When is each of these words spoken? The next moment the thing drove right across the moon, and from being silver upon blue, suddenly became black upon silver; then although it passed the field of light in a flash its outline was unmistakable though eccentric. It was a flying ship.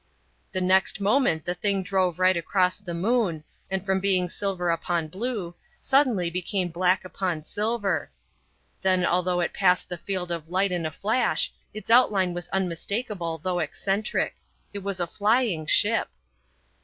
The 0.51 0.61
next 0.61 0.99
moment 0.99 1.45
the 1.45 1.53
thing 1.53 1.83
drove 1.83 2.17
right 2.17 2.35
across 2.35 2.79
the 2.79 2.95
moon, 2.95 3.43
and 3.69 3.85
from 3.85 3.99
being 3.99 4.29
silver 4.29 4.71
upon 4.71 5.09
blue, 5.09 5.53
suddenly 5.79 6.31
became 6.31 6.69
black 6.69 7.05
upon 7.05 7.43
silver; 7.43 8.09
then 8.81 9.05
although 9.05 9.41
it 9.41 9.53
passed 9.53 9.89
the 9.89 9.99
field 9.99 10.31
of 10.31 10.49
light 10.49 10.71
in 10.71 10.87
a 10.87 10.91
flash 10.91 11.53
its 11.71 11.91
outline 11.91 12.33
was 12.33 12.47
unmistakable 12.47 13.37
though 13.37 13.59
eccentric. 13.59 14.37
It 14.73 14.79
was 14.79 14.99
a 14.99 15.05
flying 15.05 15.67
ship. 15.67 16.09